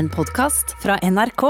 En 0.00 0.08
podkast 0.08 0.76
fra 0.82 0.94
NRK. 1.02 1.42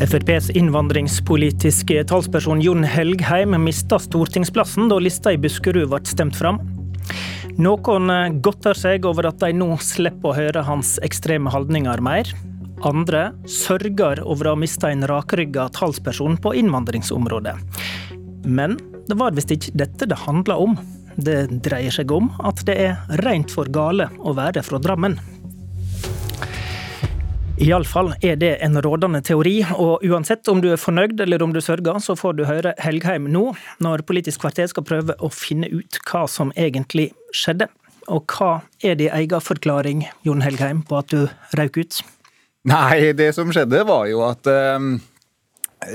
FrPs 0.00 0.50
innvandringspolitiske 0.50 2.02
talsperson 2.10 2.58
Jon 2.60 2.82
Helgheim 2.82 3.54
mista 3.62 4.00
stortingsplassen 4.02 4.90
da 4.90 4.98
lista 4.98 5.30
i 5.30 5.38
Buskerud 5.38 5.86
ble 5.92 6.02
stemt 6.10 6.34
fram. 6.34 6.58
Noen 7.54 8.40
godter 8.42 8.74
seg 8.74 9.06
over 9.06 9.30
at 9.30 9.38
de 9.44 9.52
nå 9.54 9.70
slipper 9.78 10.32
å 10.32 10.38
høre 10.40 10.66
hans 10.66 10.96
ekstreme 11.06 11.54
holdninger 11.54 12.02
mer. 12.02 12.34
Andre 12.82 13.28
sørger 13.46 14.24
over 14.26 14.50
å 14.50 14.56
ha 14.56 14.62
mista 14.66 14.90
en 14.90 15.06
rakrygga 15.06 15.70
talsperson 15.78 16.40
på 16.42 16.56
innvandringsområdet. 16.58 17.54
Men 18.44 18.76
det 19.08 19.16
var 19.18 19.34
visst 19.36 19.52
ikke 19.54 19.74
dette 19.78 20.08
det 20.08 20.20
handla 20.26 20.58
om. 20.60 20.76
Det 21.18 21.48
dreier 21.64 21.94
seg 21.94 22.12
om 22.14 22.30
at 22.46 22.62
det 22.68 22.76
er 22.78 23.18
rent 23.24 23.50
for 23.50 23.70
gale 23.72 24.10
å 24.22 24.36
være 24.38 24.62
fra 24.66 24.78
Drammen. 24.82 25.18
Iallfall 27.58 28.12
er 28.22 28.36
det 28.38 28.52
en 28.62 28.78
rådende 28.78 29.18
teori, 29.26 29.56
og 29.74 30.04
uansett 30.06 30.46
om 30.50 30.60
du 30.62 30.68
er 30.70 30.78
fornøyd 30.78 31.18
eller 31.24 31.42
om 31.42 31.50
du 31.50 31.58
sørger, 31.58 31.98
så 31.98 32.14
får 32.14 32.36
du 32.38 32.44
høre 32.46 32.74
Helgheim 32.78 33.26
nå, 33.34 33.48
når 33.82 34.04
Politisk 34.06 34.44
kvarter 34.44 34.70
skal 34.70 34.86
prøve 34.86 35.16
å 35.18 35.30
finne 35.34 35.66
ut 35.72 35.98
hva 36.06 36.22
som 36.30 36.52
egentlig 36.54 37.08
skjedde. 37.34 37.66
Og 38.14 38.30
hva 38.30 38.60
er 38.78 38.94
din 39.00 39.10
egen 39.10 39.42
forklaring, 39.42 40.06
Jon 40.24 40.44
Helgheim, 40.46 40.84
på 40.86 41.00
at 41.00 41.10
du 41.10 41.26
røk 41.58 41.80
ut? 41.82 41.98
Nei, 42.68 43.10
det 43.18 43.32
som 43.34 43.50
skjedde 43.50 43.82
var 43.88 44.06
jo 44.06 44.22
at 44.28 44.46
um, 44.78 44.94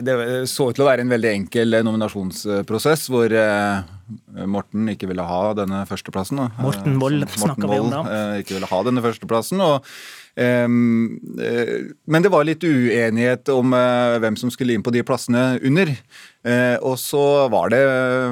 det 0.01 0.15
så 0.49 0.69
ut 0.69 0.77
til 0.77 0.85
å 0.85 0.89
være 0.89 1.05
en 1.05 1.13
veldig 1.13 1.29
enkel 1.33 1.77
nominasjonsprosess, 1.85 3.05
hvor 3.13 3.33
uh, 3.37 3.85
Morten 4.49 4.89
ikke 4.93 5.09
ville 5.11 5.25
ha 5.27 5.43
denne 5.57 5.83
førsteplassen. 5.89 6.41
Morten 6.63 6.99
Wold 7.01 7.27
snakka 7.35 7.69
vi 7.69 7.79
om 7.83 7.93
da. 7.93 8.03
Uh, 8.07 8.35
ikke 8.41 8.57
ville 8.57 8.69
ha 8.71 8.83
denne 8.89 9.05
førsteplassen, 9.05 9.63
og 9.63 9.95
Um, 10.33 11.19
men 12.09 12.23
det 12.25 12.29
var 12.33 12.41
litt 12.41 12.63
uenighet 12.65 13.51
om 13.53 13.69
hvem 13.69 14.33
som 14.33 14.49
skulle 14.49 14.73
inn 14.73 14.81
på 14.81 14.89
de 14.89 15.03
plassene 15.05 15.59
under. 15.61 15.91
Uh, 16.43 16.75
og 16.83 16.97
så 16.99 17.47
var 17.51 17.71
det 17.71 17.81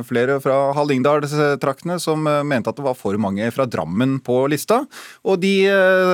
flere 0.09 0.38
fra 0.44 0.58
Hallingdalstraktene 0.76 1.95
som 2.04 2.28
uh, 2.28 2.42
mente 2.44 2.72
at 2.72 2.80
det 2.80 2.86
var 2.86 2.98
for 3.00 3.16
mange 3.22 3.48
fra 3.56 3.68
Drammen 3.70 4.18
på 4.23 4.36
lista. 4.52 4.81
Og 5.23 5.40
de 5.42 5.53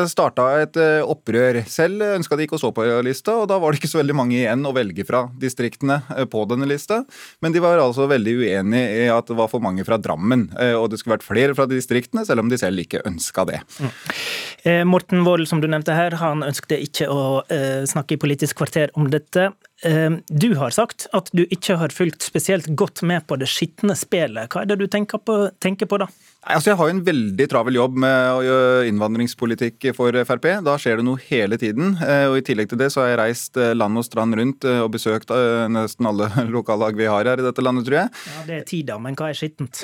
starta 0.10 0.46
et 0.62 0.78
opprør. 1.04 1.62
Selv 1.70 2.04
ønska 2.06 2.38
de 2.38 2.46
ikke 2.46 2.58
å 2.58 2.62
stå 2.62 2.72
på 2.76 2.86
lista, 3.06 3.38
og 3.42 3.48
da 3.50 3.58
var 3.62 3.72
det 3.72 3.82
ikke 3.82 3.92
så 3.92 4.02
veldig 4.02 4.16
mange 4.18 4.38
igjen 4.38 4.66
å 4.68 4.74
velge 4.76 5.06
fra 5.08 5.26
distriktene 5.40 6.00
på 6.32 6.44
denne 6.50 6.68
lista. 6.70 7.02
Men 7.44 7.56
de 7.56 7.62
var 7.64 7.82
altså 7.82 8.08
veldig 8.10 8.36
uenig 8.42 8.84
i 9.04 9.08
at 9.12 9.30
det 9.30 9.38
var 9.38 9.50
for 9.52 9.64
mange 9.64 9.86
fra 9.88 10.00
Drammen. 10.02 10.48
og 10.78 10.90
det 10.92 11.00
skulle 11.00 11.18
vært 11.18 11.28
flere 11.28 11.56
fra 11.58 11.68
distriktene, 11.70 12.26
selv 12.28 12.44
om 12.44 12.52
de 12.52 12.60
selv 12.60 12.84
ikke 12.84 13.04
ønska 13.08 13.48
det. 13.50 13.62
Mm. 13.80 14.88
Morten 14.90 15.26
Wold, 15.26 15.48
som 15.50 15.62
du 15.64 15.68
nevnte 15.72 15.96
her, 15.96 16.18
han 16.22 16.46
ønsket 16.46 16.84
ikke 16.84 17.08
å 17.12 17.22
eh, 17.54 17.84
snakke 17.90 18.16
i 18.16 18.22
Politisk 18.22 18.60
kvarter 18.60 18.92
om 18.98 19.10
dette. 19.12 19.50
Eh, 19.86 20.10
du 20.28 20.56
har 20.58 20.74
sagt 20.74 21.06
at 21.14 21.30
du 21.38 21.44
ikke 21.54 21.76
har 21.78 21.94
fulgt 21.94 22.26
spesielt 22.26 22.66
godt 22.78 23.04
med 23.06 23.28
på 23.30 23.38
det 23.38 23.50
skitne 23.52 23.94
spillet. 23.98 24.50
Hva 24.50 24.64
er 24.64 24.72
det 24.72 24.80
du 24.82 24.88
tenker 24.90 25.22
på, 25.22 25.36
tenker 25.62 25.90
på 25.90 26.00
da? 26.02 26.08
Altså, 26.48 26.72
jeg 26.72 26.80
har 26.80 26.90
jo 26.90 26.96
en 26.96 27.04
veldig 27.06 27.48
travel 27.52 27.78
jobb 27.78 28.00
med 28.02 28.18
å 28.32 28.42
gjøre 28.46 28.88
innvandringspolitikk 28.90 29.90
for 29.98 30.16
Frp. 30.30 30.50
Da 30.66 30.78
skjer 30.82 31.02
det 31.02 31.06
noe 31.06 31.22
hele 31.28 31.60
tiden. 31.62 31.94
Eh, 32.02 32.26
og 32.32 32.40
I 32.40 32.46
tillegg 32.48 32.72
til 32.72 32.82
det 32.82 32.90
så 32.94 33.04
har 33.04 33.14
jeg 33.14 33.22
reist 33.22 33.62
land 33.78 34.02
og 34.02 34.08
strand 34.08 34.40
rundt 34.40 34.68
og 34.72 34.90
besøkt 34.96 35.34
nesten 35.74 36.10
alle 36.10 36.32
lokallag 36.58 36.98
vi 36.98 37.10
har 37.12 37.30
her 37.30 37.44
i 37.44 37.46
dette 37.46 37.66
landet, 37.66 37.86
tror 37.86 38.02
jeg. 38.02 38.14
Ja, 38.34 38.46
Det 38.50 38.60
er 38.62 38.68
tida, 38.74 39.00
men 39.02 39.18
hva 39.20 39.30
er 39.30 39.38
skittent? 39.38 39.84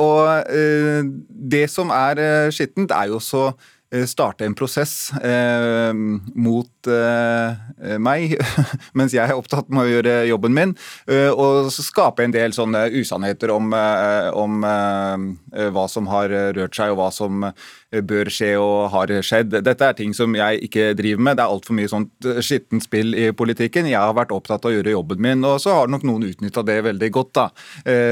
Og 0.00 0.52
det 1.54 1.64
som 1.72 1.92
er 1.92 2.50
skittent, 2.54 2.94
er 2.94 3.12
jo 3.12 3.20
så 3.20 3.50
Eh, 3.83 3.83
starte 4.08 4.46
en 4.46 4.56
prosess 4.58 5.12
eh, 5.22 5.92
mot 5.94 6.90
eh, 6.90 7.96
meg, 8.02 8.34
mens 8.98 9.14
jeg 9.14 9.24
er 9.24 9.38
opptatt 9.38 9.70
med 9.70 9.84
å 9.84 9.92
gjøre 9.92 10.16
jobben 10.28 10.56
min, 10.56 10.74
eh, 11.06 11.30
og 11.30 11.70
skape 11.74 12.26
en 12.26 12.34
del 12.34 12.54
sånne 12.56 12.86
usannheter 12.94 13.52
om, 13.54 13.70
eh, 13.76 14.30
om 14.34 14.64
eh, 14.68 15.68
hva 15.74 15.86
som 15.90 16.10
har 16.12 16.32
rørt 16.56 16.76
seg, 16.76 16.94
og 16.94 17.00
hva 17.02 17.10
som 17.14 17.46
bør 18.02 18.30
skje 18.32 18.54
og 18.58 18.90
har 18.94 19.12
skjedd. 19.24 19.54
Dette 19.64 19.88
er 19.88 19.98
ting 19.98 20.14
som 20.16 20.34
jeg 20.36 20.64
ikke 20.68 20.90
driver 20.98 21.22
med. 21.28 21.38
Det 21.38 21.44
er 21.44 21.54
altfor 21.54 21.78
mye 21.78 21.92
sånt 21.92 22.28
skittent 22.44 22.86
spill 22.86 23.14
i 23.14 23.30
politikken. 23.36 23.90
Jeg 23.90 24.00
har 24.00 24.16
vært 24.16 24.34
opptatt 24.34 24.66
av 24.66 24.72
å 24.72 24.76
gjøre 24.76 24.96
jobben 24.96 25.22
min, 25.22 25.46
og 25.46 25.60
så 25.62 25.78
har 25.78 25.92
nok 25.92 26.06
noen 26.08 26.28
utnytta 26.30 26.64
det 26.66 26.80
veldig 26.88 27.10
godt. 27.14 27.32
da. 27.34 27.48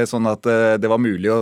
Sånn 0.09 0.27
at 0.29 0.47
det 0.79 0.89
var 0.89 1.01
mulig 1.01 1.31
å 1.33 1.41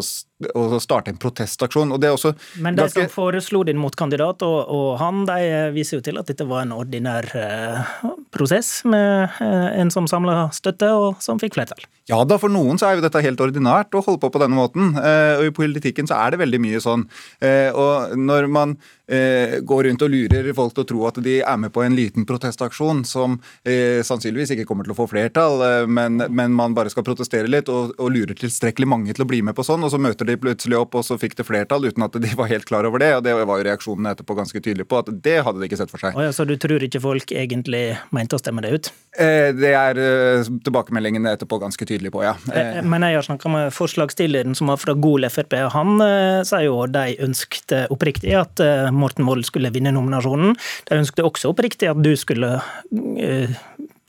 å 0.56 0.80
starte 0.82 1.12
en 1.12 1.20
protestaksjon. 1.22 1.92
og 1.92 2.02
det 2.02 2.10
er 2.10 2.16
også 2.16 2.34
Men 2.62 2.76
de 2.76 2.86
ganske... 2.86 3.06
som 3.06 3.14
foreslo 3.14 3.64
din 3.68 3.80
motkandidat 3.82 4.44
og, 4.48 4.60
og, 4.68 4.90
han, 5.02 5.26
de 5.30 5.72
viser 5.76 6.00
jo 6.00 6.06
til 6.06 6.22
at 6.22 6.30
dette 6.32 6.48
var 6.50 6.66
en 6.66 6.76
ordinær 6.76 7.28
eh, 7.38 7.94
prosess 8.34 8.82
med 8.88 9.42
eh, 9.44 9.68
en 9.82 9.94
som 9.94 10.10
samla 10.10 10.50
støtte, 10.56 10.92
og 10.92 11.22
som 11.24 11.42
fikk 11.42 11.58
flertall. 11.60 11.84
Ja 12.12 12.22
da, 12.28 12.36
for 12.42 12.52
noen 12.52 12.80
så 12.80 12.90
er 12.90 12.98
jo 12.98 13.06
dette 13.06 13.24
helt 13.24 13.42
ordinært 13.44 13.96
å 13.96 14.04
holde 14.04 14.20
på 14.20 14.32
på 14.34 14.42
denne 14.42 14.58
måten. 14.58 14.92
Uh, 14.98 15.40
og 15.40 15.46
i 15.48 15.54
politikken 15.56 16.10
så 16.10 16.20
er 16.20 16.34
det 16.34 16.42
veldig 16.44 16.60
mye 16.64 16.82
sånn. 16.84 17.08
og 17.72 18.18
når 18.20 18.50
man 18.52 18.76
går 19.12 19.84
rundt 19.88 20.04
og 20.06 20.14
lurer 20.14 20.52
folk 20.56 20.76
til 20.76 20.84
å 20.86 20.88
tro 20.88 21.02
at 21.10 21.18
de 21.24 21.38
er 21.42 21.58
med 21.60 21.74
på 21.76 21.84
en 21.84 21.96
liten 21.98 22.26
protestaksjon 22.28 23.04
som 23.08 23.38
sannsynligvis 23.66 24.54
ikke 24.56 24.66
kommer 24.70 24.88
til 24.88 24.94
å 24.94 24.98
få 24.98 25.08
flertall, 25.12 25.64
men, 25.92 26.22
men, 26.30 26.54
man 26.56 26.76
bare 26.78 26.92
skal 26.94 27.06
protestere 27.06 27.50
litt 27.52 27.70
og, 27.72 27.92
og 28.00 28.12
lurer 28.14 28.38
tilstrekkelig 28.38 28.88
mange 28.88 29.16
til 29.16 29.26
å 29.26 29.30
bli 29.30 29.42
med 29.46 29.58
på 29.58 29.66
sånn, 29.68 29.84
og 29.84 29.92
så 29.94 30.00
møter 30.02 30.28
de 30.28 30.38
plutselig 30.40 30.80
opp, 30.80 30.96
og 30.98 31.06
så 31.06 31.18
fikk 31.22 31.38
det 31.40 31.48
flertall 31.48 31.88
uten 31.88 32.06
at 32.06 32.16
de 32.24 32.32
var 32.38 32.52
helt 32.52 32.68
klar 32.70 32.88
over 32.88 33.02
det. 33.04 33.12
og 33.18 33.24
Det 33.26 33.36
var 33.36 33.60
jo 33.60 33.68
reaksjonene 33.68 34.16
etterpå 34.16 34.38
ganske 34.38 34.62
tydelige 34.62 34.90
på, 34.90 35.02
at 35.02 35.12
det 35.24 35.38
hadde 35.46 35.62
de 35.62 35.70
ikke 35.70 35.80
sett 35.82 35.92
for 35.92 36.02
seg. 36.02 36.18
Oh 36.18 36.26
ja, 36.26 36.32
så 36.36 36.46
du 36.48 36.56
tror 36.62 36.84
ikke 36.86 37.02
folk 37.04 37.34
egentlig 37.36 37.84
mente 38.16 38.38
å 38.38 38.42
stemme 38.42 38.64
det 38.66 38.74
ut? 38.76 38.92
Eh, 39.20 39.50
det 39.56 39.74
er 39.76 40.02
eh, 40.02 40.52
tilbakemeldingene 40.66 41.36
etterpå 41.36 41.60
ganske 41.62 41.88
tydelige 41.88 42.14
på, 42.16 42.24
ja. 42.26 42.36
Eh, 42.54 42.82
men 42.84 43.06
jeg 43.06 43.20
har 43.20 43.28
snakka 43.28 43.52
med 43.52 43.74
forslagsstilleren 43.76 44.56
som 44.58 44.72
var 44.72 44.80
fra 44.82 44.96
Gol 44.96 45.28
Frp, 45.32 45.58
og 45.68 45.74
han 45.76 46.04
sier 46.48 46.68
jo 46.68 46.78
de 46.92 47.18
ønskte 47.24 47.84
oppriktig 47.94 48.34
at 48.38 48.62
Morten 49.02 49.28
Wold 49.30 49.48
skulle 49.50 49.74
vinne 49.74 49.94
nominasjonen. 49.96 50.56
De 50.88 51.00
ønskte 51.02 51.26
også 51.28 51.52
oppriktig 51.52 51.90
at 51.92 52.02
du 52.02 52.14
skulle 52.20 52.60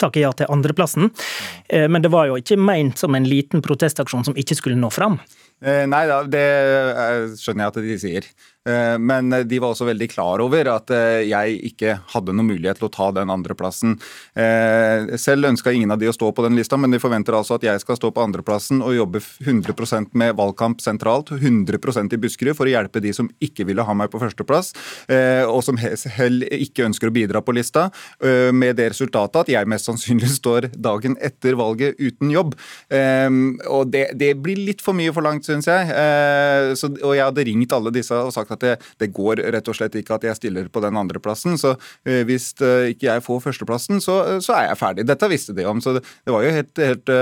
takke 0.03 0.23
ja 0.23 0.33
til 0.37 0.51
andreplassen. 0.51 1.13
Men 1.71 2.03
det 2.03 2.11
var 2.13 2.27
jo 2.29 2.39
ikke 2.41 2.59
meint 2.59 2.99
som 2.99 3.15
en 3.15 3.29
liten 3.29 3.63
protestaksjon 3.63 4.27
som 4.27 4.39
ikke 4.39 4.57
skulle 4.59 4.81
nå 4.81 4.91
fram. 4.93 5.21
Eh, 5.63 5.85
nei 5.87 6.03
da, 6.11 6.23
det 6.27 6.43
eh, 6.43 7.35
skjønner 7.39 7.69
jeg 7.69 7.73
at 7.73 7.81
de 7.85 7.99
sier. 8.03 8.27
Eh, 8.69 8.97
men 8.99 9.31
de 9.49 9.59
var 9.59 9.73
også 9.73 9.89
veldig 9.89 10.09
klar 10.13 10.43
over 10.45 10.69
at 10.71 10.93
jeg 11.27 11.59
ikke 11.73 11.97
hadde 12.13 12.35
noen 12.35 12.51
mulighet 12.53 12.81
til 12.81 12.89
å 12.89 12.93
ta 12.93 13.09
den 13.15 13.33
andreplassen. 13.33 13.97
Selv 15.19 15.49
ønska 15.49 15.73
ingen 15.75 15.93
av 15.93 16.01
de 16.01 16.09
å 16.11 16.15
stå 16.15 16.31
på 16.35 16.45
den 16.45 16.57
lista, 16.59 16.79
men 16.81 16.93
de 16.93 17.01
forventer 17.03 17.37
altså 17.37 17.57
at 17.57 17.67
jeg 17.67 17.83
skal 17.83 17.99
stå 17.99 18.11
på 18.15 18.23
andreplassen 18.23 18.83
og 18.85 18.95
jobbe 18.97 19.23
100% 19.23 20.15
med 20.19 20.37
valgkamp 20.39 20.83
sentralt, 20.85 21.33
100% 21.35 22.15
i 22.15 22.21
Buskerud, 22.23 22.57
for 22.59 22.69
å 22.69 22.75
hjelpe 22.75 23.03
de 23.03 23.13
som 23.17 23.31
ikke 23.43 23.67
ville 23.69 23.85
ha 23.87 23.97
meg 23.97 24.13
på 24.13 24.21
førsteplass, 24.23 24.73
og 25.49 25.61
som 25.67 25.81
heller 25.81 26.63
ikke 26.63 26.87
ønsker 26.89 27.11
å 27.11 27.15
bidra 27.15 27.43
på 27.45 27.55
lista, 27.57 27.89
med 28.23 28.79
det 28.81 28.91
resultatet 28.95 29.43
at 29.43 29.53
jeg 29.53 29.71
mest 29.71 29.89
sannsynlig 29.91 30.31
står 30.41 30.71
dagen 30.77 31.17
etter 31.23 31.59
valget 31.59 31.99
uten 32.01 32.33
jobb. 32.33 32.57
Og 33.73 33.93
det, 33.93 34.07
det 34.19 34.33
blir 34.43 34.61
litt 34.69 34.83
for 34.85 34.97
mye 34.97 35.13
forlangt, 35.15 35.47
syns 35.47 35.69
jeg. 35.71 35.89
Eh, 35.93 36.73
og 37.03 37.15
jeg 37.17 37.25
hadde 37.25 37.47
ringt 37.49 37.75
alle 37.77 37.93
disse 37.95 38.17
og 38.17 38.33
sagt 38.35 38.52
at 38.55 38.63
det, 38.65 38.77
det, 39.01 39.11
går 39.15 39.43
rett 39.55 39.69
og 39.69 39.79
slett 39.79 39.97
ikke 39.99 40.17
at 40.19 40.29
jeg 40.29 40.39
stiller 40.39 40.71
på 40.73 40.83
den 40.85 40.99
andreplassen. 40.99 41.59
Så 41.61 41.75
eh, 42.05 42.23
hvis 42.29 42.53
eh, 42.61 42.93
ikke 42.93 43.11
jeg 43.11 43.25
får 43.27 43.43
førsteplassen, 43.49 44.01
så, 44.05 44.21
så, 44.45 44.57
er 44.59 44.71
jeg 44.71 44.81
ferdig. 44.81 45.09
Dette 45.09 45.31
visste 45.33 45.57
de 45.57 45.67
om. 45.69 45.83
Så 45.85 45.99
det, 45.99 46.07
det 46.25 46.35
var 46.35 46.47
jo 46.47 46.57
helt, 46.61 46.87
helt 46.93 47.15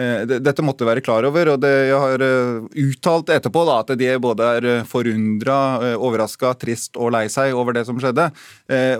dette 0.00 0.62
måtte 0.64 0.86
være 0.86 1.02
klar 1.04 1.26
over, 1.28 1.50
og 1.52 1.58
det, 1.60 1.70
jeg 1.90 1.98
har 2.00 2.22
uttalt 2.22 3.32
etterpå 3.34 3.64
da, 3.68 3.74
at 3.82 3.90
de 4.00 4.06
både 4.22 4.46
er 4.56 4.68
forundra, 4.88 5.56
overraska, 5.98 6.54
trist 6.62 6.96
og 6.96 7.10
lei 7.12 7.26
seg 7.28 7.52
over 7.58 7.76
det 7.76 7.82
som 7.84 7.98
skjedde. 8.00 8.30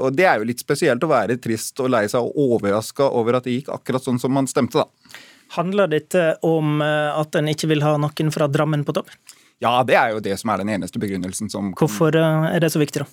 Og 0.02 0.10
Det 0.18 0.26
er 0.28 0.42
jo 0.42 0.50
litt 0.50 0.60
spesielt 0.60 1.06
å 1.06 1.08
være 1.08 1.38
trist 1.40 1.80
og 1.80 1.88
lei 1.94 2.02
seg 2.10 2.26
og 2.26 2.36
overraska 2.58 3.08
over 3.16 3.38
at 3.38 3.48
det 3.48 3.54
gikk 3.54 3.72
akkurat 3.78 4.04
sånn 4.04 4.20
som 4.20 4.34
man 4.36 4.50
stemte. 4.50 4.82
da. 4.82 5.24
Handler 5.50 5.90
dette 5.90 6.36
om 6.46 6.78
eh, 6.82 7.10
at 7.18 7.34
en 7.34 7.50
ikke 7.50 7.72
vil 7.72 7.82
ha 7.82 7.96
noen 7.98 8.30
fra 8.34 8.46
Drammen 8.50 8.84
på 8.86 8.94
topp? 8.94 9.10
Ja, 9.60 9.80
det 9.86 9.96
er 9.98 10.14
jo 10.14 10.22
det 10.24 10.36
som 10.40 10.52
er 10.52 10.62
den 10.62 10.72
eneste 10.76 11.00
begrunnelsen 11.02 11.50
som 11.52 11.74
Hvorfor 11.78 12.16
eh, 12.16 12.46
er 12.54 12.62
det 12.64 12.72
så 12.72 12.80
viktig, 12.80 13.04
da? 13.04 13.10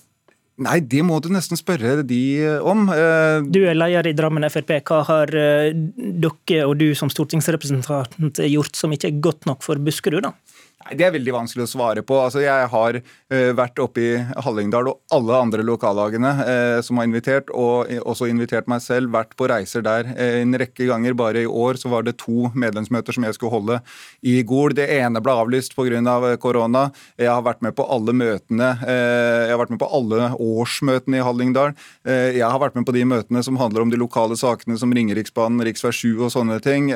Nei, 0.58 0.80
det 0.82 1.04
må 1.06 1.20
du 1.22 1.28
nesten 1.30 1.54
spørre 1.60 2.00
de 2.02 2.22
om. 2.66 2.88
Eh, 2.90 3.44
du 3.46 3.60
er 3.62 3.76
leder 3.78 4.08
i 4.10 4.14
Drammen 4.18 4.46
Frp. 4.50 4.72
Hva 4.88 5.04
har 5.06 5.30
dere 5.30 6.64
og 6.64 6.74
du 6.80 6.88
som 6.98 7.12
stortingsrepresentant 7.12 8.40
gjort 8.42 8.74
som 8.74 8.94
ikke 8.94 9.12
er 9.12 9.20
godt 9.22 9.46
nok 9.46 9.62
for 9.66 9.78
Buskerud, 9.78 10.24
da? 10.26 10.32
Det 10.78 11.02
er 11.02 11.10
veldig 11.10 11.32
vanskelig 11.34 11.64
å 11.66 11.70
svare 11.72 12.02
på. 12.06 12.16
Altså, 12.22 12.38
jeg 12.44 12.68
har 12.70 12.96
uh, 13.00 13.50
vært 13.58 13.80
oppe 13.82 13.98
i 13.98 14.10
Hallingdal 14.44 14.86
og 14.92 15.00
alle 15.12 15.40
andre 15.42 15.64
lokallagene 15.66 16.30
uh, 16.38 16.78
som 16.86 17.00
har 17.00 17.08
invitert, 17.08 17.50
og 17.50 17.90
også 18.06 18.28
invitert 18.30 18.70
meg 18.70 18.84
selv, 18.84 19.10
vært 19.12 19.34
på 19.36 19.48
reiser 19.50 19.82
der 19.82 20.06
uh, 20.14 20.36
en 20.38 20.54
rekke 20.62 20.86
ganger. 20.86 21.16
Bare 21.18 21.42
i 21.42 21.50
år 21.50 21.80
så 21.82 21.90
var 21.90 22.06
det 22.06 22.14
to 22.22 22.52
medlemsmøter 22.54 23.16
som 23.16 23.26
jeg 23.26 23.34
skulle 23.34 23.56
holde 23.56 23.80
i 24.22 24.36
Gol. 24.46 24.76
Det 24.78 24.86
ene 25.00 25.22
ble 25.24 25.34
avlyst 25.34 25.74
pga. 25.74 26.36
korona. 26.38 26.84
Jeg 27.18 27.32
har 27.32 27.42
vært 27.42 27.62
med 27.66 27.74
på 27.74 27.84
alle 27.90 28.14
møtene. 28.14 28.70
jeg 28.78 29.50
har 29.50 29.58
vært 29.58 29.70
med 29.74 29.80
på 29.82 29.90
alle 29.90 30.30
årsmøtene 30.38 31.18
i 31.18 31.24
Hallingdal. 31.24 31.74
jeg 32.04 32.44
har 32.44 32.58
vært 32.60 32.76
med 32.76 32.86
på 32.86 32.92
de 32.92 33.04
møtene 33.04 33.42
som 33.42 33.56
handler 33.56 33.82
om 33.82 33.90
de 33.90 33.96
lokale 33.96 34.36
sakene 34.36 34.78
som 34.78 34.92
Ringeriksbanen, 34.92 35.60
rv. 35.64 35.90
7 35.92 36.22
og 36.22 36.30
sånne 36.32 36.60
ting. 36.62 36.92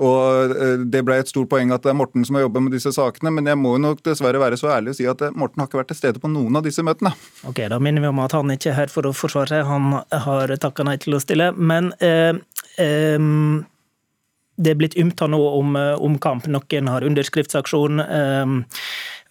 og 0.00 0.54
det 0.90 1.04
ble 1.04 1.18
et 1.18 1.30
stort 1.30 1.48
poeng 1.48 1.72
at 1.72 1.82
det 1.82 1.92
er 1.92 1.98
Morten 1.98 2.24
som 2.24 2.36
har 2.36 2.46
jobba 2.46 2.60
med 2.60 2.74
disse 2.74 2.92
sakene 2.92 3.13
møtene, 3.14 3.34
men 3.34 3.46
jeg 3.46 3.60
må 3.60 3.76
nok 3.78 4.02
dessverre 4.04 4.42
være 4.42 4.58
så 4.60 4.72
ærlig 4.74 4.94
å 4.94 4.98
si 4.98 5.06
at 5.10 5.22
eh, 5.22 5.34
Morten 5.34 5.62
har 5.62 5.70
ikke 5.70 5.80
vært 5.82 5.92
til 5.94 6.00
stede 6.02 6.22
på 6.22 6.30
noen 6.32 6.58
av 6.58 6.66
disse 6.66 6.82
møtene. 6.82 7.14
Ok, 7.48 7.62
Da 7.70 7.78
minner 7.78 8.02
vi 8.02 8.10
om 8.10 8.24
at 8.24 8.34
han 8.34 8.50
ikke 8.50 8.72
er 8.72 8.80
her 8.82 8.92
for 8.92 9.06
å 9.06 9.14
forsvare 9.14 9.54
seg, 9.54 9.68
han 9.68 10.02
har 10.10 10.56
takka 10.58 10.84
nei 10.84 10.98
til 10.98 11.14
å 11.16 11.22
stille. 11.22 11.52
Men 11.54 11.92
eh, 12.02 12.34
eh, 12.82 13.64
det 14.56 14.70
er 14.70 14.78
blitt 14.78 14.96
ymta 15.00 15.26
nå 15.30 15.40
om, 15.58 15.76
eh, 15.76 15.94
om. 15.98 16.18
Noen 16.46 16.88
har 16.88 17.02
underskriftsaksjon. 17.02 18.00
Eh, 18.00 18.46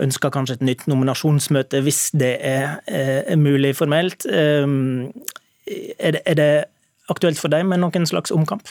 ønsker 0.04 0.30
kanskje 0.34 0.58
et 0.58 0.68
nytt 0.68 0.88
nominasjonsmøte 0.90 1.82
hvis 1.86 2.12
det 2.18 2.40
er, 2.42 2.82
eh, 2.88 3.24
er 3.32 3.38
mulig 3.38 3.76
formelt. 3.76 4.26
Er 4.26 6.12
det, 6.12 6.22
er 6.26 6.36
det 6.36 6.66
aktuelt 7.10 7.40
for 7.40 7.48
deg 7.48 7.66
med 7.66 7.80
noen 7.80 8.06
slags 8.06 8.32
omkamp? 8.32 8.68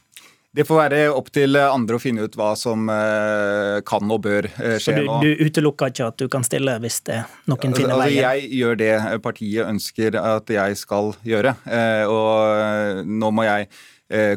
Det 0.52 0.66
får 0.68 0.76
være 0.76 0.96
opp 1.16 1.30
til 1.32 1.56
andre 1.56 1.96
å 1.96 2.00
finne 2.00 2.26
ut 2.28 2.34
hva 2.36 2.50
som 2.60 2.84
eh, 2.92 3.78
kan 3.88 4.10
og 4.12 4.18
bør 4.26 4.50
eh, 4.50 4.74
skje 4.84 4.98
nå. 4.98 5.14
Du, 5.22 5.30
du 5.32 5.46
utelukker 5.48 5.88
ikke 5.88 6.08
at 6.10 6.18
du 6.20 6.26
kan 6.32 6.44
stille 6.44 6.74
hvis 6.82 6.98
det 7.08 7.22
noen 7.48 7.72
finner 7.72 7.94
altså, 7.94 8.10
veien? 8.10 8.18
Jeg 8.20 8.50
gjør 8.58 8.76
det 8.82 8.90
partiet 9.24 9.70
ønsker 9.70 10.18
at 10.20 10.52
jeg 10.52 10.76
skal 10.76 11.14
gjøre. 11.24 11.54
Eh, 11.64 12.04
og 12.04 13.08
nå 13.08 13.32
må 13.32 13.48
jeg 13.48 13.72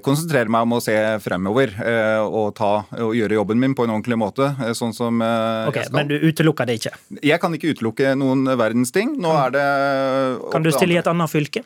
konsentrere 0.05 0.47
meg 0.47 0.63
om 0.63 0.77
å 0.77 0.79
se 0.79 0.93
fremover 1.19 1.73
og, 2.23 2.53
ta, 2.55 2.85
og, 2.95 3.09
gjøre 3.11 3.35
jobben 3.35 3.59
min 3.59 3.73
på 3.75 3.83
en 3.83 3.91
ordentlig 3.97 4.15
måte. 4.21 4.47
sånn 4.71 4.95
som 4.95 5.19
okay, 5.19 5.81
jeg 5.81 5.89
skal. 5.89 5.97
Men 5.97 6.13
du 6.13 6.29
utelukker 6.29 6.69
det 6.69 6.77
ikke? 6.79 6.93
Jeg 7.19 7.41
kan 7.43 7.57
ikke 7.57 7.73
utelukke 7.75 8.13
noen 8.15 8.47
verdens 8.55 8.95
ting. 8.95 9.17
Nå 9.19 9.33
er 9.35 9.51
det 9.51 9.65
Kan 10.53 10.63
du 10.63 10.71
stille 10.71 10.95
i 10.95 11.01
et 11.01 11.11
annet 11.11 11.33
fylke? 11.33 11.65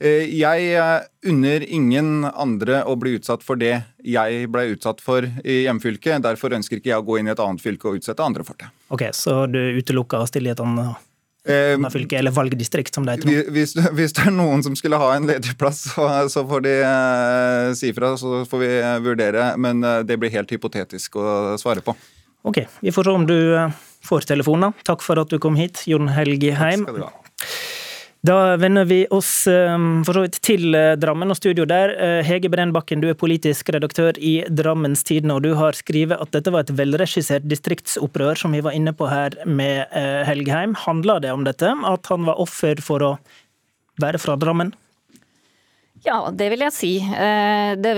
Eh, 0.00 0.30
jeg 0.32 0.70
eh, 0.80 1.02
unner 1.28 1.64
ingen 1.68 2.24
andre 2.24 2.80
å 2.88 2.94
bli 2.96 3.18
utsatt 3.18 3.42
for 3.44 3.60
det 3.60 3.74
jeg 4.00 4.46
ble 4.48 4.70
utsatt 4.72 5.02
for 5.04 5.26
i 5.44 5.58
hjemfylket. 5.66 6.22
Derfor 6.24 6.56
ønsker 6.56 6.80
ikke 6.80 6.94
jeg 6.94 7.02
å 7.02 7.04
gå 7.04 7.18
inn 7.20 7.28
i 7.28 7.34
et 7.34 7.42
annet 7.44 7.60
fylke 7.60 7.90
og 7.90 8.00
utsette 8.00 8.24
andre 8.24 8.46
for 8.46 8.56
det. 8.56 8.70
Ok, 8.88 9.10
Så 9.12 9.44
du 9.52 9.60
utelukker 9.76 10.24
et 10.24 10.62
annet 10.64 10.96
eh, 11.44 11.76
fylke, 11.92 12.16
eller 12.16 12.32
valgdistrikt, 12.32 12.96
som 12.96 13.04
det 13.04 13.18
heter? 13.18 13.52
Hvis, 13.52 13.76
hvis, 13.98 14.16
det 14.16 14.24
er 14.24 14.32
noen 14.38 14.64
som 14.64 14.78
skulle 14.78 14.96
ha 15.02 15.12
en 15.18 15.28
ledig 15.28 15.52
plass, 15.60 15.84
så, 15.92 16.08
så 16.32 16.46
får 16.48 16.64
de 16.64 16.74
uh, 16.80 17.76
si 17.76 17.92
fra, 17.92 18.14
så 18.16 18.46
får 18.48 18.64
vi 18.64 18.72
vurdere. 19.04 19.52
Men 19.60 19.84
det 20.08 20.16
blir 20.16 20.32
helt 20.32 20.56
hypotetisk 20.56 21.20
å 21.20 21.58
svare 21.60 21.84
på. 21.84 21.96
Ok, 22.48 22.64
vi 22.80 22.88
får 22.88 23.04
se 23.04 23.18
om 23.20 23.28
du 23.28 23.40
får 24.08 24.24
telefonen. 24.32 24.72
Takk 24.88 25.04
for 25.04 25.20
at 25.20 25.28
du 25.28 25.36
kom 25.36 25.60
hit, 25.60 25.84
Jon 25.84 26.08
Helge 26.08 26.56
Heim. 26.56 26.88
Takk 26.88 26.96
skal 26.96 27.02
du 27.02 27.10
ha. 27.10 27.19
Da 28.20 28.56
vender 28.60 28.84
vi 28.84 29.06
oss 29.16 29.46
ehm, 29.48 30.02
for 30.04 30.18
så 30.18 30.26
vidt 30.26 30.34
til 30.44 30.74
eh, 30.76 30.92
Drammen 31.00 31.32
og 31.32 31.38
studio 31.38 31.64
der. 31.64 31.94
Eh, 31.96 32.18
Hege 32.26 32.50
Brennbakken, 32.52 33.00
du 33.00 33.08
er 33.08 33.16
politisk 33.16 33.70
redaktør 33.72 34.18
i 34.20 34.42
Drammens 34.44 35.06
Tidende, 35.08 35.38
og 35.38 35.46
du 35.46 35.54
har 35.56 35.78
skrevet 35.78 36.20
at 36.20 36.34
dette 36.36 36.52
var 36.52 36.66
et 36.66 36.74
velregissert 36.76 37.46
distriktsopprør, 37.48 38.36
som 38.36 38.52
vi 38.52 38.60
var 38.66 38.76
inne 38.76 38.92
på 38.92 39.08
her 39.08 39.38
med 39.48 39.86
eh, 39.96 40.20
Helgheim. 40.28 40.76
Handla 40.82 41.16
det 41.24 41.32
om 41.32 41.48
dette? 41.48 41.72
At 41.72 42.12
han 42.12 42.28
var 42.28 42.42
offer 42.44 42.84
for 42.84 43.06
å 43.06 43.10
være 44.04 44.20
fra 44.20 44.36
Drammen? 44.36 44.74
Ja, 46.00 46.30
det 46.32 46.46
vil 46.48 46.62
jeg 46.64 46.72
si. 46.72 46.96
Det, 47.04 47.90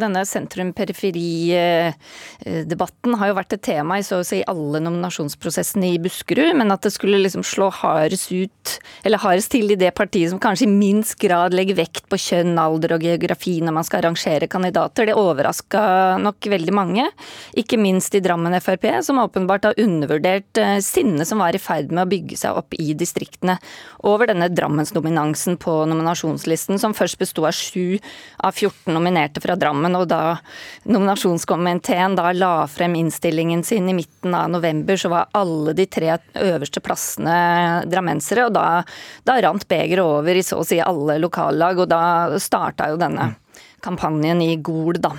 denne 0.00 0.22
sentrum-periferi-debatten 0.24 3.12
har 3.20 3.28
jo 3.28 3.34
vært 3.36 3.52
et 3.58 3.66
tema 3.66 3.98
i 4.00 4.04
så 4.06 4.22
å 4.22 4.24
si 4.24 4.38
alle 4.48 4.80
nominasjonsprosessene 4.80 5.90
i 5.92 6.00
Buskerud, 6.00 6.56
men 6.56 6.72
at 6.72 6.80
det 6.86 6.92
skulle 6.94 7.18
liksom 7.20 7.44
slå 7.44 7.68
hardest 7.76 8.32
ut, 8.32 8.80
eller 9.04 9.20
hardest 9.20 9.52
til 9.52 9.68
i 9.74 9.76
det 9.76 9.92
partiet 9.98 10.30
som 10.32 10.40
kanskje 10.40 10.64
i 10.64 10.72
minst 10.72 11.20
grad 11.20 11.52
legger 11.52 11.76
vekt 11.82 12.08
på 12.08 12.16
kjønn, 12.24 12.56
alder 12.56 12.96
og 12.96 13.04
geografi 13.04 13.60
når 13.60 13.76
man 13.76 13.84
skal 13.84 14.00
arrangere 14.00 14.48
kandidater, 14.48 15.04
det 15.10 15.20
overraska 15.20 16.16
nok 16.24 16.40
veldig 16.54 16.72
mange. 16.72 17.04
Ikke 17.52 17.76
minst 17.76 18.16
i 18.16 18.24
Drammen 18.24 18.56
Frp, 18.64 19.04
som 19.04 19.20
åpenbart 19.20 19.68
har 19.68 19.76
undervurdert 19.76 20.56
eh, 20.56 20.80
sinnet 20.84 21.28
som 21.28 21.40
var 21.44 21.52
i 21.52 21.60
ferd 21.60 21.92
med 21.92 22.04
å 22.06 22.12
bygge 22.16 22.36
seg 22.40 22.56
opp 22.56 22.72
i 22.80 22.96
distriktene 22.96 23.60
over 24.08 24.24
denne 24.32 24.48
Drammensdominansen 24.48 25.60
på 25.60 25.84
nominasjonslisten, 25.84 26.80
som 26.80 26.96
først 26.96 27.09
først 27.10 27.18
besto 27.20 27.46
av 27.46 27.54
sju 27.56 27.98
av 28.38 28.54
14 28.54 28.92
nominerte 28.94 29.40
fra 29.42 29.56
Drammen. 29.56 29.96
Og 29.96 30.06
da 30.08 30.38
nominasjonskomiteen 30.84 32.16
da 32.18 32.32
la 32.32 32.66
frem 32.70 32.94
innstillingen 32.94 33.64
sin 33.64 33.88
i 33.88 33.96
midten 33.96 34.34
av 34.34 34.50
november, 34.50 34.96
så 34.96 35.10
var 35.10 35.28
alle 35.32 35.74
de 35.74 35.86
tre 35.86 36.18
øverste 36.34 36.80
plassene 36.80 37.84
drammensere. 37.90 38.46
Og 38.46 38.54
da, 38.54 38.82
da 39.24 39.40
rant 39.40 39.66
begeret 39.68 40.04
over 40.04 40.36
i 40.36 40.44
så 40.46 40.60
å 40.60 40.66
si 40.66 40.80
alle 40.80 41.18
lokallag, 41.20 41.78
og 41.78 41.90
da 41.90 42.38
starta 42.40 42.90
jo 42.90 43.00
denne 43.00 43.34
kampanjen 43.80 44.42
i 44.44 44.56
Gol, 44.60 45.00
da 45.00 45.14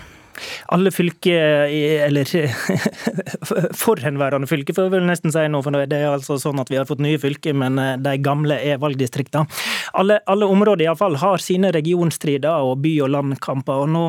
alle 0.73 0.91
fylker, 0.91 1.67
eller 2.07 2.27
forhenværende 3.77 4.47
fylker, 4.51 4.75
for 4.75 4.87
jeg 4.87 4.95
vil 4.95 5.07
nesten 5.07 5.33
si 5.33 5.43
nå, 5.51 5.61
for 5.65 5.75
det 5.75 5.97
er 5.97 6.09
altså 6.11 6.37
sånn 6.41 6.61
at 6.61 6.71
vi 6.71 6.79
har 6.79 6.87
fått 6.89 7.03
nye 7.03 7.19
fylker, 7.21 7.55
men 7.57 7.79
eh, 7.81 7.97
de 8.01 8.15
gamle 8.23 8.57
er 8.57 8.81
valgdistrikter. 8.81 9.47
Alle, 9.99 10.19
alle 10.31 10.49
områder 10.49 10.85
iallfall 10.85 11.17
har 11.21 11.43
sine 11.43 11.73
regionstrider 11.75 12.67
og 12.67 12.81
by- 12.83 12.97
og 13.05 13.13
landkamper. 13.15 13.83
og 13.85 13.89
nå, 13.91 14.03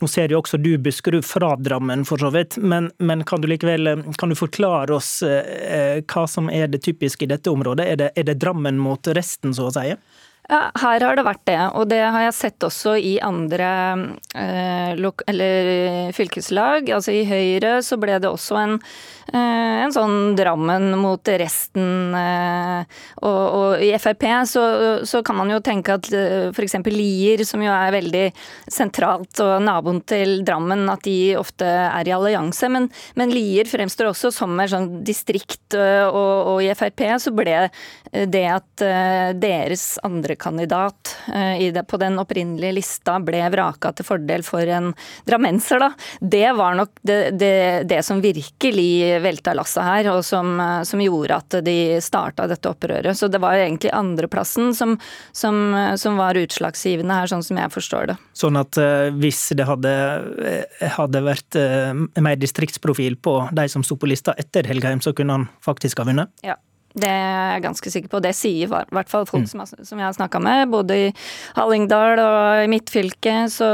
nå 0.00 0.10
ser 0.10 0.32
jo 0.32 0.40
også 0.42 0.60
du 0.62 0.76
Buskerud 0.82 1.26
fra 1.26 1.54
Drammen, 1.56 2.04
for 2.08 2.22
så 2.22 2.32
vidt, 2.34 2.58
men, 2.58 2.90
men 2.98 3.24
kan 3.28 3.42
du 3.42 3.50
likevel 3.50 3.92
eh, 3.92 4.06
kan 4.18 4.32
du 4.32 4.38
forklare 4.38 4.94
oss 4.96 5.18
eh, 5.26 6.02
hva 6.06 6.26
som 6.30 6.50
er 6.52 6.70
det 6.72 6.84
typiske 6.86 7.26
i 7.26 7.32
dette 7.34 7.52
området? 7.52 7.86
Er 7.86 8.00
det, 8.00 8.12
er 8.16 8.30
det 8.30 8.40
Drammen 8.42 8.78
mot 8.80 9.14
resten, 9.16 9.54
så 9.56 9.70
å 9.70 9.74
si? 9.74 9.90
Ja, 10.46 10.70
her 10.78 11.02
har 11.02 11.18
det 11.18 11.26
vært 11.26 11.42
det, 11.48 11.58
og 11.74 11.88
det 11.90 12.00
har 12.04 12.22
jeg 12.28 12.36
sett 12.38 12.66
også 12.66 12.94
i 13.02 13.16
andre 13.24 13.70
eh, 14.38 16.10
fylkeslag. 16.14 16.90
Altså 16.94 17.16
i 17.16 17.24
Høyre 17.26 17.80
så 17.82 17.98
ble 17.98 18.20
det 18.22 18.30
også 18.30 18.60
en 18.60 18.78
Eh, 19.26 19.82
en 19.82 19.90
sånn 19.90 20.36
Drammen 20.38 20.92
mot 21.00 21.28
resten. 21.40 22.14
Eh, 22.14 22.98
og, 23.26 23.40
og 23.58 23.82
i 23.82 23.90
Frp 23.98 24.22
så, 24.46 24.62
så, 25.06 25.22
kan 25.26 25.38
man 25.40 25.50
jo 25.50 25.58
tenke 25.64 25.96
at 25.98 26.10
eh, 26.14 26.52
f.eks. 26.52 26.78
Lier, 26.92 27.42
som 27.46 27.62
jo 27.64 27.72
er 27.74 27.94
veldig 27.96 28.24
sentralt, 28.70 29.34
og 29.42 29.64
naboen 29.66 30.00
til 30.06 30.40
Drammen, 30.46 30.86
at 30.92 31.02
de 31.06 31.34
ofte 31.38 31.66
er 31.66 32.06
i 32.06 32.14
allianse. 32.14 32.70
Men, 32.70 32.88
men 33.18 33.34
Lier 33.34 33.66
fremstår 33.68 34.12
også 34.12 34.30
som 34.34 34.54
et 34.62 34.70
sånn 34.70 35.02
distrikt, 35.06 35.74
og, 35.74 36.54
og, 36.54 36.62
i 36.62 36.70
Frp 36.76 37.02
så 37.20 37.32
ble 37.34 37.66
det 38.30 38.44
at 38.48 38.82
deres 39.36 39.96
andrekandidat 40.36 41.86
på 41.88 41.96
den 41.96 42.18
opprinnelige 42.18 42.72
lista 42.72 43.18
ble 43.20 43.40
vraka 43.50 43.92
til 43.92 44.06
fordel 44.06 44.42
for 44.42 44.66
en 44.66 44.92
drammenser, 45.26 45.80
da. 45.80 45.90
Det 46.20 46.52
var 46.56 46.74
nok 46.78 46.90
det, 47.02 47.30
det, 47.38 47.88
det 47.88 48.02
som 48.04 48.20
virkelig 48.20 49.20
velta 49.22 49.54
lasset 49.54 49.82
her, 49.82 50.10
og 50.12 50.24
som, 50.24 50.56
som, 50.84 51.00
gjorde 51.00 51.36
at 51.36 51.58
de 51.64 52.00
starta 52.00 52.46
dette 52.46 52.68
opprøret. 52.68 53.16
Så 53.16 53.28
det 53.28 53.40
var 53.42 53.56
egentlig 53.56 53.90
andreplassen 53.92 54.74
som, 54.74 54.96
som, 55.32 55.74
som 55.96 56.16
var 56.16 56.38
utslagsgivende 56.38 57.14
her, 57.14 57.26
sånn 57.26 57.44
som 57.44 57.58
jeg 57.58 57.72
forstår 57.74 58.12
det. 58.12 58.16
Sånn 58.36 58.56
at 58.56 58.78
hvis 59.16 59.48
det 59.56 59.66
hadde, 59.66 59.96
eh, 60.46 60.86
hadde 60.96 61.24
vært 61.26 61.58
mer 62.22 62.38
distriktsprofil 62.38 63.18
på 63.18 63.38
de 63.56 63.68
som 63.72 63.84
sto 63.86 63.98
på 63.98 64.10
lista 64.10 64.34
etter 64.38 64.66
Helgheim, 64.68 65.02
så 65.02 65.14
kunne 65.16 65.40
han 65.40 65.50
faktisk 65.64 66.02
ha 66.02 66.08
vunnet? 66.08 66.32
Ja. 66.46 66.56
Det 66.96 67.08
er 67.12 67.56
jeg 67.56 67.64
ganske 67.66 67.90
sikker 67.92 68.12
på. 68.12 68.20
Det 68.24 68.32
sier 68.36 68.64
i 68.64 68.70
hvert 68.72 69.10
fall 69.10 69.26
folk 69.28 69.44
mm. 69.44 69.50
som, 69.50 69.64
som, 69.68 70.00
jeg 70.00 70.06
har 70.06 70.16
snakka 70.16 70.40
med. 70.40 70.70
Både 70.72 70.96
i 70.96 71.10
Hallingdal 71.58 72.22
og 72.22 72.64
i 72.64 72.70
mitt 72.72 72.88
fylke 72.92 73.34
så, 73.52 73.68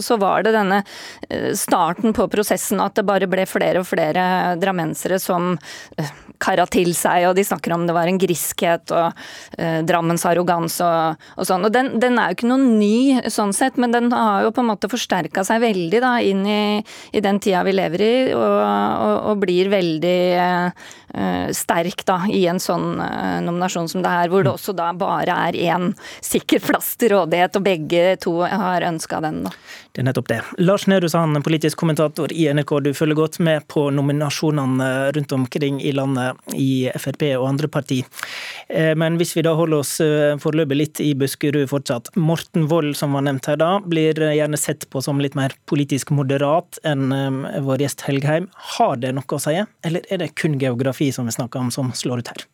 så, 0.00 0.16
var 0.20 0.46
det 0.46 0.54
denne 0.56 0.80
eh, 1.28 1.50
starten 1.58 2.16
på 2.16 2.28
prosessen 2.32 2.80
at 2.80 2.96
det 2.96 3.04
bare 3.04 3.28
ble 3.28 3.44
flere 3.48 3.82
og 3.82 3.88
flere 3.90 4.24
drammensere 4.62 5.20
som 5.20 5.58
eh, 6.00 6.14
kara 6.42 6.66
til 6.70 6.92
seg, 6.96 7.28
og 7.28 7.36
de 7.38 7.44
snakker 7.46 7.74
om 7.74 7.86
det 7.86 7.94
var 7.96 8.10
en 8.10 8.20
griskhet 8.20 8.92
og 8.94 9.24
eh, 9.58 9.80
Drammens 9.86 10.26
arroganse 10.28 10.84
og, 10.84 11.28
og, 11.36 11.46
sånn. 11.48 11.66
Og 11.68 11.74
den, 11.74 11.94
den, 12.02 12.18
er 12.18 12.32
jo 12.32 12.38
ikke 12.38 12.50
noe 12.50 12.64
ny 12.64 13.30
sånn 13.32 13.54
sett, 13.56 13.78
men 13.80 13.94
den 13.94 14.10
har 14.14 14.44
jo 14.46 14.52
på 14.54 14.64
en 14.64 14.70
måte 14.72 14.90
forsterka 14.92 15.44
seg 15.46 15.62
veldig 15.64 16.02
da 16.04 16.16
inn 16.24 16.44
i, 16.46 16.64
i, 17.12 17.22
den 17.24 17.40
tida 17.42 17.64
vi 17.66 17.76
lever 17.76 18.04
i, 18.04 18.14
og, 18.34 18.44
og, 18.44 19.16
og 19.32 19.42
blir 19.44 19.72
veldig 19.72 20.18
eh, 20.44 20.84
Eh, 21.14 21.50
sterk 21.52 22.02
da, 22.04 22.16
i 22.26 22.40
en 22.50 22.58
sånn 22.58 22.98
eh, 22.98 23.38
nominasjon 23.44 23.86
som 23.88 24.02
det 24.02 24.10
her, 24.10 24.30
hvor 24.32 24.42
det 24.42 24.50
mm. 24.50 24.56
også 24.58 24.72
da 24.74 24.88
bare 24.98 25.36
er 25.46 25.54
én 25.54 25.92
sikker 26.18 26.58
plass 26.58 26.96
til 26.98 27.12
rådighet, 27.12 27.54
og 27.54 27.62
begge 27.62 28.16
to 28.24 28.32
har 28.42 28.82
ønska 28.82 29.20
den. 29.22 29.44
da. 29.46 29.52
Det 29.94 30.02
er 30.02 30.08
nettopp 30.08 30.32
det. 30.32 30.40
Lars 30.58 30.88
Nehru 30.90 31.06
Sand, 31.06 31.38
politisk 31.46 31.78
kommentator 31.78 32.34
i 32.34 32.48
NRK, 32.50 32.72
du 32.82 32.90
følger 32.98 33.20
godt 33.20 33.38
med 33.46 33.62
på 33.70 33.86
nominasjonene 33.94 34.88
rundt 35.14 35.36
omkring 35.38 35.78
i 35.78 35.92
landet 35.94 36.23
i 36.56 36.88
Frp 36.98 37.26
og 37.34 37.48
andre 37.48 37.70
parti. 37.72 38.00
Eh, 38.68 38.92
men 38.98 39.18
hvis 39.20 39.34
vi 39.36 39.44
da 39.46 39.54
holder 39.58 39.82
oss 39.82 39.96
foreløpig 40.42 40.78
litt 40.78 41.02
i 41.04 41.12
Buskerud 41.18 41.68
fortsatt. 41.70 42.10
Morten 42.16 42.68
Wold, 42.70 42.94
som 42.98 43.16
var 43.16 43.26
nevnt 43.26 43.48
her 43.50 43.58
da, 43.60 43.70
blir 43.84 44.18
gjerne 44.18 44.60
sett 44.60 44.88
på 44.90 45.02
som 45.04 45.22
litt 45.22 45.36
mer 45.38 45.54
politisk 45.70 46.12
moderat 46.14 46.80
enn 46.86 47.12
vår 47.64 47.84
gjest 47.84 48.06
Helgheim. 48.08 48.48
Har 48.76 48.98
det 49.02 49.14
noe 49.16 49.36
å 49.36 49.42
si, 49.42 49.56
eller 49.86 50.10
er 50.10 50.22
det 50.22 50.34
kun 50.40 50.58
geografi 50.60 51.10
som 51.14 51.28
vi 51.28 51.36
snakker 51.36 51.62
om, 51.62 51.72
som 51.74 51.92
slår 51.96 52.24
ut 52.24 52.34
her. 52.34 52.46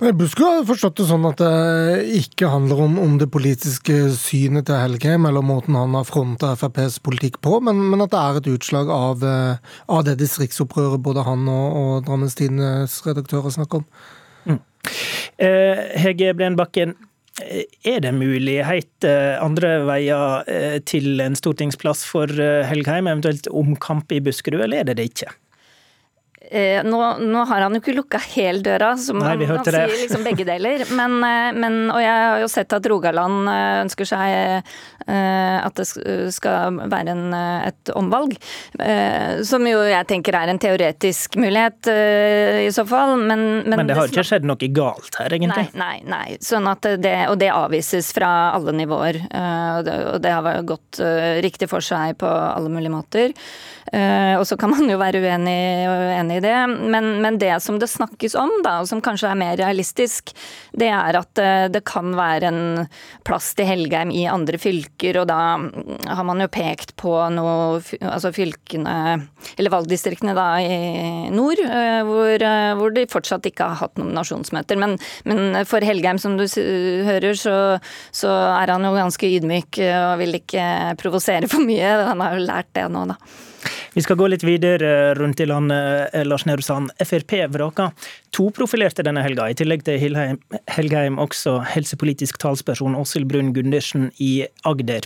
Nei, 0.00 0.14
Buskerud 0.16 0.62
har 0.62 0.64
forstått 0.66 0.96
det 1.02 1.06
sånn 1.10 1.26
at 1.28 1.40
det 1.42 2.06
ikke 2.16 2.48
handler 2.50 2.80
om, 2.86 2.96
om 3.02 3.18
det 3.20 3.28
politiske 3.32 4.08
synet 4.16 4.66
til 4.70 4.80
Helgheim, 4.80 5.26
eller 5.28 5.44
måten 5.44 5.76
han 5.76 5.92
har 5.98 6.08
fronta 6.08 6.54
FrPs 6.56 6.96
politikk 7.04 7.36
på, 7.44 7.58
men, 7.64 7.82
men, 7.92 8.00
at 8.04 8.14
det 8.14 8.22
er 8.22 8.40
et 8.40 8.50
utslag 8.54 8.90
av, 8.92 9.22
eh, 9.26 9.76
av 9.92 10.06
det 10.08 10.16
distriktsopprøret 10.22 11.04
både 11.04 11.26
han 11.28 11.44
og, 11.52 11.78
og 11.82 11.92
Drammens 12.08 12.38
Tidendes 12.38 12.96
redaktører 13.04 13.52
snakker 13.52 13.82
om. 13.82 13.86
Mm. 14.48 14.60
Eh, 15.36 15.84
Hege 16.00 16.32
Breen 16.38 16.56
Bakken, 16.56 16.96
eh, 17.44 17.68
er 17.92 18.00
det 18.06 18.14
mulighet 18.16 19.06
eh, 19.06 19.36
andre 19.42 19.76
veier 19.88 20.80
til 20.88 21.20
en 21.20 21.36
stortingsplass 21.38 22.06
for 22.08 22.32
Helgheim, 22.72 23.10
eventuelt 23.10 23.52
omkamp 23.52 24.16
i 24.16 24.24
Buskerud, 24.24 24.64
eller 24.64 24.80
er 24.80 24.90
det 24.90 24.98
det 25.02 25.10
ikke? 25.12 25.34
Eh, 26.52 26.82
nå, 26.84 26.98
nå, 27.18 27.44
har 27.48 27.64
han 27.64 27.72
jo 27.72 27.80
ikke 27.80 27.94
lukka 27.96 28.18
hel 28.34 28.58
døra, 28.64 28.90
som 29.00 29.16
Nei, 29.22 29.38
han, 29.40 29.56
han 29.56 29.64
sier 29.64 29.88
liksom 29.88 30.24
begge 30.26 30.44
deler. 30.44 30.84
Men, 30.92 31.14
eh, 31.24 31.48
men, 31.56 31.78
og 31.88 32.00
jeg 32.02 32.12
har 32.12 32.42
jo 32.42 32.50
sett 32.52 32.74
at 32.76 32.88
Rogaland 32.92 33.48
eh, 33.48 33.76
ønsker 33.86 34.08
seg 34.10 34.32
eh, 34.36 35.56
at 35.62 35.80
det 35.80 35.86
skal 36.36 36.76
være 36.92 37.14
en, 37.14 37.32
et 37.70 37.92
omvalg. 37.96 38.36
Som 39.48 39.64
jo 39.66 39.80
jeg 39.86 40.06
tenker 40.10 40.36
er 40.36 40.52
en 40.52 40.60
teoretisk 40.60 41.38
mulighet 41.40 41.88
i 41.88 42.68
så 42.74 42.84
fall. 42.88 43.16
Men, 43.16 43.42
men, 43.64 43.78
men 43.80 43.88
det 43.88 43.96
har 43.96 44.12
ikke 44.12 44.24
skjedd 44.26 44.46
noe 44.46 44.70
galt 44.74 45.16
her, 45.18 45.32
egentlig? 45.32 45.70
Nei, 45.72 45.96
nei. 46.04 46.12
nei. 46.12 46.38
Sånn 46.44 46.68
at 46.70 46.86
det, 47.02 47.16
og 47.32 47.38
det 47.40 47.50
avvises 47.54 48.12
fra 48.14 48.30
alle 48.52 48.76
nivåer. 48.76 49.22
Og 49.32 49.82
det, 49.86 49.96
og 50.12 50.22
det 50.22 50.34
har 50.36 50.62
gått 50.68 51.00
riktig 51.44 51.70
for 51.72 51.84
seg 51.84 52.18
på 52.20 52.28
alle 52.28 52.72
mulige 52.72 52.94
måter. 52.94 53.36
Og 54.38 54.46
så 54.48 54.56
kan 54.60 54.72
man 54.72 54.86
jo 54.88 55.00
være 55.00 55.20
uenig, 55.22 55.58
uenig 55.90 56.41
det, 56.42 56.54
men, 56.68 57.08
men, 57.22 57.38
det 57.40 57.54
som 57.64 57.78
det 57.80 57.88
snakkes 57.90 58.34
om, 58.38 58.50
da, 58.64 58.78
og 58.82 58.88
som 58.90 59.02
kanskje 59.04 59.30
er 59.30 59.38
mer 59.38 59.56
realistisk, 59.60 60.32
det 60.76 60.88
er 60.92 61.18
at 61.18 61.40
eh, 61.40 61.66
det 61.72 61.84
kan 61.88 62.12
være 62.16 62.50
en 62.50 62.62
plass 63.26 63.52
til 63.58 63.68
Helgheim 63.68 64.12
i 64.14 64.26
andre 64.30 64.60
fylker, 64.60 65.22
og 65.22 65.28
da 65.30 65.38
har 65.58 66.26
man 66.28 66.42
jo 66.44 66.50
pekt 66.52 66.96
på 67.00 67.14
noe 67.32 67.52
Altså 68.02 68.30
fylkene, 68.34 68.94
eller 69.56 69.72
valgdistriktene 69.72 70.34
da 70.36 70.46
i 70.62 71.30
nord, 71.34 71.60
eh, 71.62 72.00
hvor, 72.06 72.44
eh, 72.46 72.72
hvor 72.78 72.94
de 72.94 73.06
fortsatt 73.10 73.46
ikke 73.48 73.68
har 73.68 73.80
hatt 73.82 74.00
nominasjonsmøter. 74.00 74.78
Men, 74.80 74.96
men 75.28 75.62
for 75.68 75.84
Helgheim, 75.84 76.20
som 76.22 76.36
du 76.38 76.44
hører, 76.46 77.32
så, 77.38 77.56
så 78.14 78.32
er 78.58 78.74
han 78.74 78.84
jo 78.86 78.94
ganske 78.96 79.32
ydmyk 79.38 79.80
og 79.86 80.18
vil 80.22 80.40
ikke 80.42 80.66
provosere 81.00 81.50
for 81.50 81.64
mye. 81.64 81.94
Han 82.10 82.22
har 82.24 82.36
jo 82.36 82.46
lært 82.46 82.70
det 82.76 82.88
nå, 82.92 83.06
da. 83.14 83.18
Vi 83.94 84.02
skal 84.02 84.16
gå 84.16 84.26
litt 84.32 84.44
videre 84.44 85.12
rundt 85.14 85.40
i 85.40 85.46
landet. 85.46 86.14
Eh, 86.14 86.24
Lars 86.24 86.46
Nehru 86.48 86.62
Sand, 86.64 86.90
Frp 87.04 87.34
vraka 87.52 87.90
to 88.32 88.48
profilerte 88.56 89.04
denne 89.04 89.20
helga, 89.24 89.50
i 89.50 89.56
tillegg 89.58 89.84
til 89.84 90.00
Helheim, 90.00 90.38
Helgheim 90.72 91.18
også 91.20 91.58
helsepolitisk 91.74 92.40
talsperson 92.40 92.96
Åshild 92.96 93.28
Brun 93.28 93.52
Gundersen 93.52 94.08
i 94.16 94.46
Agder. 94.64 95.04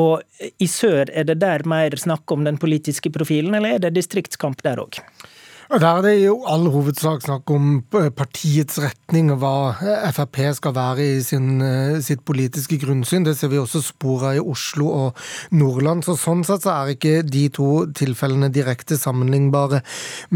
Og 0.00 0.24
i 0.40 0.68
sør, 0.70 1.12
er 1.12 1.28
det 1.28 1.42
der 1.44 1.66
mer 1.68 1.96
snakk 2.00 2.32
om 2.32 2.48
den 2.48 2.56
politiske 2.60 3.12
profilen, 3.12 3.54
eller 3.58 3.76
er 3.76 3.84
det 3.84 3.96
distriktskamp 3.98 4.64
der 4.64 4.80
òg? 4.80 5.02
Der 5.72 5.86
er 5.88 6.02
det 6.04 6.12
jo 6.20 6.34
all 6.44 6.66
hovedsak 6.68 7.22
snakk 7.24 7.48
om 7.54 7.78
eh, 7.96 8.10
partiets 8.12 8.76
retning 8.82 9.30
og 9.32 9.38
hva 9.40 9.52
eh, 9.80 10.10
Frp 10.12 10.36
skal 10.58 10.74
være 10.76 11.06
i 11.16 11.22
sin, 11.24 11.62
eh, 11.64 12.00
sitt 12.04 12.20
politiske 12.28 12.76
grunnsyn. 12.82 13.24
Det 13.24 13.32
ser 13.38 13.48
vi 13.48 13.58
også 13.58 13.80
spor 13.80 14.26
i 14.28 14.42
Oslo 14.42 14.90
og 14.92 15.22
Nordland. 15.56 16.04
Så 16.04 16.18
Sånn 16.20 16.44
sett 16.44 16.66
så 16.66 16.74
er 16.74 16.92
ikke 16.92 17.14
de 17.24 17.46
to 17.52 17.86
tilfellene 17.96 18.50
direkte 18.52 18.98
sammenlignbare. 19.00 19.80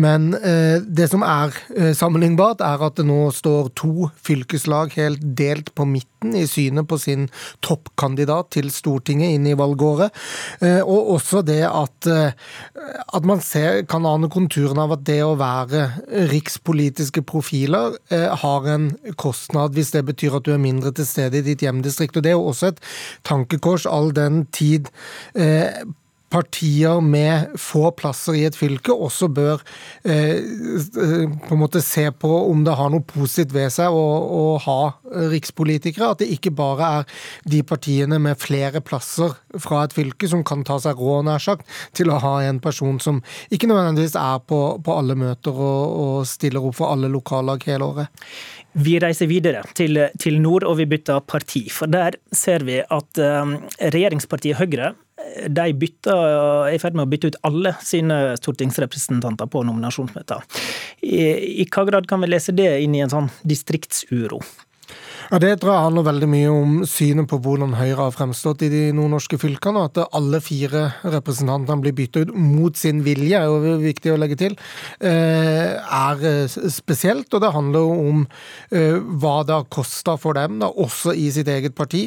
Men 0.00 0.32
eh, 0.38 0.80
det 0.80 1.10
som 1.12 1.24
er 1.26 1.52
sammenlignbart, 1.96 2.64
er 2.64 2.86
at 2.88 2.96
det 2.96 3.06
nå 3.08 3.28
står 3.34 3.70
to 3.76 4.08
fylkeslag 4.24 4.96
helt 4.96 5.22
delt 5.36 5.74
på 5.76 5.86
midten 5.88 6.34
i 6.40 6.46
synet 6.48 6.88
på 6.88 6.98
sin 7.00 7.28
toppkandidat 7.64 8.54
til 8.56 8.72
Stortinget 8.72 9.36
inn 9.36 9.46
i 9.48 9.56
valgåret. 9.58 10.16
Eh, 10.64 10.80
og 10.80 11.14
også 11.18 11.44
det 11.44 11.62
at, 11.68 12.08
at 12.08 13.28
man 13.28 13.44
ser, 13.44 13.84
kan 13.88 14.08
ane 14.08 14.32
konturene 14.32 14.88
av 14.88 14.96
at 14.96 15.04
det 15.04 15.17
å 15.24 15.36
være 15.38 15.84
rikspolitiske 16.30 17.22
profiler 17.28 17.96
eh, 18.14 18.28
har 18.42 18.68
en 18.72 18.90
kostnad 19.20 19.76
hvis 19.76 19.92
det 19.94 20.04
betyr 20.08 20.38
at 20.38 20.48
du 20.48 20.52
er 20.54 20.62
mindre 20.62 20.92
til 20.96 21.08
stede 21.08 21.40
i 21.40 21.46
ditt 21.46 21.64
hjemdistrikt. 21.64 22.16
Og 22.16 22.24
Det 22.24 22.32
er 22.32 22.38
jo 22.38 22.50
også 22.50 22.72
et 22.72 22.82
tankekors 23.28 23.86
all 23.86 24.12
den 24.16 24.44
tid 24.54 24.90
eh, 25.34 25.82
partier 26.30 27.00
med 27.00 27.54
få 27.60 27.88
plasser 27.96 28.36
i 28.36 28.44
et 28.48 28.56
fylke 28.56 28.92
også 28.92 29.30
bør 29.32 29.62
eh, 30.04 30.44
på 31.46 31.54
en 31.54 31.60
måte 31.60 31.80
se 31.84 32.04
på 32.12 32.30
om 32.50 32.64
det 32.66 32.76
har 32.78 32.92
noe 32.92 33.04
positivt 33.08 33.54
ved 33.56 33.72
seg 33.72 33.94
å, 33.94 34.04
å, 34.38 34.42
ha 34.64 34.78
rikspolitikere. 35.32 36.12
At 36.12 36.22
det 36.22 36.30
ikke 36.34 36.52
bare 36.56 36.90
er 36.98 37.24
de 37.48 37.62
partiene 37.66 38.20
med 38.22 38.40
flere 38.40 38.82
plasser 38.84 39.34
fra 39.56 39.84
et 39.86 39.96
fylke 39.96 40.28
som 40.30 40.44
kan 40.46 40.64
ta 40.68 40.78
seg 40.82 41.00
råd, 41.00 41.26
nær 41.28 41.42
sagt, 41.42 41.66
til 41.96 42.12
å 42.12 42.20
ha 42.22 42.34
en 42.44 42.60
person 42.62 43.00
som 43.02 43.22
ikke 43.54 43.70
nødvendigvis 43.70 44.18
er 44.20 44.44
på, 44.44 44.62
på 44.84 45.00
alle 45.00 45.16
møter 45.18 45.56
og, 45.56 45.98
og, 46.04 46.16
stiller 46.28 46.64
opp 46.64 46.76
for 46.78 46.92
alle 46.92 47.10
lokallag 47.12 47.64
hele 47.68 47.88
året. 47.88 48.24
Vi 48.78 48.98
reiser 49.00 49.30
videre 49.30 49.64
til, 49.74 49.96
til 50.20 50.36
nord, 50.42 50.66
og 50.68 50.76
vi 50.78 50.86
bytter 50.90 51.24
parti. 51.26 51.64
For 51.72 51.90
der 51.90 52.18
ser 52.36 52.66
vi 52.68 52.82
at 52.84 53.20
eh, 53.22 53.54
regjeringspartiet 53.80 54.60
Høyre 54.60 54.92
de 55.48 55.66
bytter, 55.74 56.22
er 56.68 56.76
i 56.76 56.80
ferd 56.82 56.96
med 56.98 57.06
å 57.06 57.10
bytte 57.10 57.32
ut 57.32 57.40
alle 57.48 57.74
sine 57.84 58.36
stortingsrepresentanter 58.38 59.50
på 59.50 59.64
nominasjonsmøter. 59.66 60.44
I, 61.02 61.20
I 61.64 61.66
hva 61.66 61.84
grad 61.88 62.08
kan 62.10 62.22
vi 62.22 62.30
lese 62.30 62.54
det 62.56 62.70
inn 62.84 62.96
i 62.96 63.02
en 63.04 63.12
sånn 63.12 63.30
distriktsuro? 63.48 64.40
Ja, 65.28 65.36
Det 65.38 65.60
handler 65.60 66.06
veldig 66.06 66.26
mye 66.32 66.48
om 66.48 66.76
synet 66.88 67.26
på 67.28 67.36
hvordan 67.44 67.74
Høyre 67.76 68.06
har 68.06 68.14
fremstått 68.16 68.62
i 68.64 68.70
de 68.72 68.78
nordnorske 68.96 69.36
fylkene. 69.36 69.82
At 69.84 69.98
alle 70.16 70.38
fire 70.40 70.86
representantene 71.04 71.82
blir 71.82 71.92
byttet 71.92 72.30
ut 72.30 72.32
mot 72.32 72.72
sin 72.72 73.02
vilje, 73.04 73.36
er 73.36 73.44
jo 73.44 73.74
viktig 73.82 74.14
å 74.14 74.16
legge 74.16 74.38
til, 74.40 74.56
eh, 75.04 75.76
er 75.76 76.24
eh, 76.24 76.48
spesielt. 76.72 77.28
Og 77.28 77.42
det 77.44 77.50
handler 77.52 77.84
jo 77.84 77.98
om 78.08 78.22
eh, 78.72 78.96
hva 78.96 79.44
det 79.44 79.52
har 79.52 79.66
kosta 79.68 80.14
for 80.16 80.32
dem, 80.32 80.62
da, 80.62 80.70
også 80.72 81.12
i 81.12 81.28
sitt 81.30 81.52
eget 81.52 81.76
parti, 81.76 82.06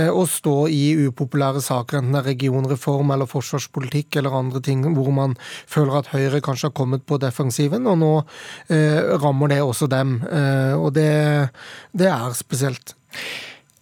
å 0.00 0.24
stå 0.24 0.56
i 0.72 0.94
upopulære 1.10 1.60
saker, 1.60 1.98
enten 1.98 2.16
det 2.16 2.22
er 2.22 2.30
regionreform 2.30 3.12
eller 3.12 3.28
forsvarspolitikk 3.28 4.16
eller 4.16 4.32
andre 4.38 4.62
ting, 4.64 4.80
hvor 4.96 5.12
man 5.12 5.36
føler 5.68 5.98
at 6.00 6.10
Høyre 6.14 6.40
kanskje 6.40 6.70
har 6.70 6.76
kommet 6.78 7.04
på 7.04 7.20
defensiven. 7.20 7.84
Og 7.86 8.00
nå 8.00 8.12
rammer 9.20 9.52
det 9.52 9.60
også 9.60 9.90
dem. 9.92 10.16
Og 10.80 10.88
det, 10.96 11.50
det 11.92 12.08
er 12.08 12.32
spesielt 12.32 12.61
spesielt. 12.62 12.94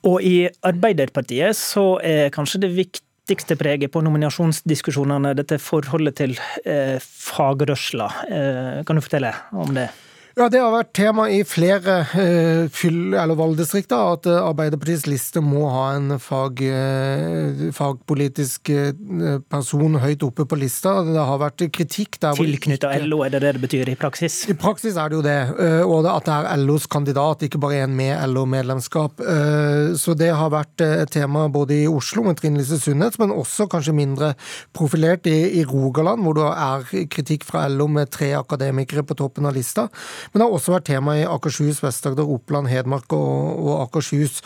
Og 0.09 0.25
i 0.25 0.49
Arbeiderpartiet 0.65 1.57
så 1.59 1.99
er 2.03 2.33
kanskje 2.33 2.63
det 2.65 2.73
viktigste 2.73 3.57
preget 3.61 3.93
på 3.93 4.01
nominasjonsdiskusjonene 4.05 5.35
dette 5.37 5.61
forholdet 5.61 6.17
til 6.23 6.37
eh, 6.65 6.97
fagrørsla. 7.01 8.09
Eh, 8.31 8.79
kan 8.89 8.97
du 8.97 9.05
fortelle 9.05 9.35
om 9.53 9.75
det? 9.77 9.91
Ja, 10.39 10.47
Det 10.49 10.61
har 10.63 10.71
vært 10.71 10.93
tema 10.95 11.25
i 11.27 11.41
flere 11.43 11.95
eh, 12.15 12.69
fyll- 12.71 13.17
eller 13.19 13.35
valgdistrikter 13.35 14.13
at 14.15 14.27
eh, 14.31 14.37
Arbeiderpartiets 14.39 15.09
liste 15.11 15.41
må 15.43 15.65
ha 15.73 15.89
en 15.97 16.21
fag, 16.23 16.61
eh, 16.63 17.65
fagpolitisk 17.75 18.71
eh, 18.71 18.93
person 19.51 19.99
høyt 19.99 20.23
oppe 20.23 20.47
på 20.47 20.59
lista. 20.61 20.93
Det 21.09 21.19
har 21.19 21.41
vært 21.43 21.65
kritikk 21.75 22.21
der 22.23 22.39
Tilknytta 22.39 22.93
LO, 23.03 23.25
er 23.27 23.35
det 23.35 23.41
det 23.43 23.57
det 23.57 23.63
betyr 23.65 23.91
i 23.91 23.97
praksis? 23.99 24.45
I 24.53 24.55
praksis 24.55 24.95
er 24.95 25.11
det 25.11 25.19
jo 25.19 25.25
det. 25.27 25.35
Eh, 25.67 25.83
og 25.83 26.07
at 26.13 26.31
det 26.31 26.37
er 26.39 26.63
LOs 26.63 26.87
kandidat, 26.91 27.43
ikke 27.49 27.63
bare 27.67 27.83
en 27.89 27.99
med 27.99 28.15
LO-medlemskap. 28.31 29.19
Eh, 29.27 29.99
så 29.99 30.15
det 30.15 30.31
har 30.31 30.55
vært 30.55 30.87
et 30.87 31.11
tema 31.11 31.49
både 31.51 31.81
i 31.81 31.91
Oslo 31.91 32.23
med 32.29 32.39
Trine 32.39 32.63
Lise 32.63 32.79
Sundnes, 32.79 33.19
men 33.19 33.35
også 33.35 33.67
kanskje 33.71 33.97
mindre 33.99 34.33
profilert 34.79 35.27
i, 35.27 35.59
i 35.59 35.67
Rogaland, 35.67 36.23
hvor 36.23 36.39
det 36.39 36.49
er 36.55 37.11
kritikk 37.19 37.51
fra 37.51 37.67
LO 37.67 37.91
med 37.91 38.15
tre 38.15 38.31
akademikere 38.39 39.03
på 39.03 39.19
toppen 39.19 39.51
av 39.51 39.59
lista. 39.59 39.89
Men 40.31 40.41
det 40.41 40.47
har 40.47 40.59
også 40.59 40.77
vært 40.77 40.89
tema 40.91 41.17
i 41.19 41.27
Akershus, 41.29 41.83
Vest-Agder, 41.85 42.29
Oppland, 42.29 42.71
Hedmark 42.71 43.13
og, 43.17 43.65
og 43.65 43.75
Akershus. 43.87 44.41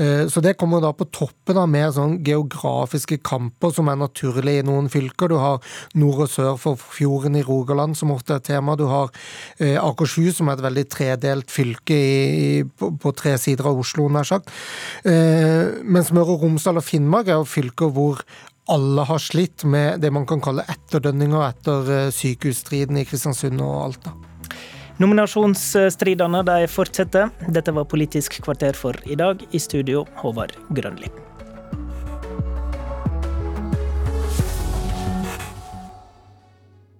Eh, 0.00 0.26
så 0.28 0.40
det 0.40 0.56
kommer 0.58 0.80
da 0.80 0.92
på 0.96 1.06
toppen 1.12 1.58
av 1.60 1.68
mer 1.70 1.90
sånn 1.94 2.18
geografiske 2.24 3.20
kamper 3.26 3.72
som 3.74 3.90
er 3.90 3.98
naturlige 4.00 4.62
i 4.62 4.66
noen 4.66 4.88
fylker. 4.92 5.32
Du 5.32 5.38
har 5.40 5.60
nord 5.98 6.24
og 6.26 6.32
sør 6.32 6.60
for 6.60 6.80
fjorden 6.80 7.36
i 7.38 7.44
Rogaland 7.46 7.98
som 7.98 8.14
ofte 8.14 8.38
er 8.38 8.44
tema. 8.46 8.78
Du 8.80 8.86
har 8.90 9.10
eh, 9.58 9.76
Akershus 9.80 10.38
som 10.38 10.48
er 10.48 10.58
et 10.58 10.66
veldig 10.68 10.86
tredelt 10.92 11.52
fylke 11.52 11.96
i, 11.96 12.62
på, 12.64 12.94
på, 13.00 13.14
tre 13.16 13.36
sider 13.40 13.68
av 13.68 13.80
Oslo, 13.82 14.08
nær 14.12 14.28
sagt. 14.28 14.52
Eh, 15.04 15.82
mens 15.84 16.14
Møre 16.16 16.36
og 16.36 16.46
Romsdal 16.46 16.80
og 16.80 16.86
Finnmark 16.86 17.28
er 17.28 17.40
jo 17.40 17.48
fylker 17.48 17.92
hvor 17.92 18.24
alle 18.70 19.02
har 19.08 19.18
slitt 19.18 19.64
med 19.66 19.98
det 20.00 20.12
man 20.14 20.28
kan 20.30 20.42
kalle 20.44 20.62
etterdønninger 20.70 21.42
etter 21.42 22.10
sykehusstriden 22.14 23.00
i 23.00 23.06
Kristiansund 23.08 23.58
og 23.66 23.78
Alta. 23.88 24.12
Nominasjonsstridene 25.00 26.42
de 26.44 26.66
fortsetter. 26.68 27.30
Dette 27.48 27.72
var 27.72 27.88
Politisk 27.88 28.36
kvarter 28.44 28.76
for 28.76 29.00
i 29.08 29.16
dag. 29.16 29.40
I 29.50 29.58
studio, 29.58 30.04
Håvard 30.20 30.52
Grønli. 30.76 31.08